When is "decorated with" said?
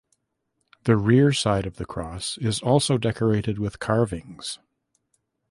2.97-3.77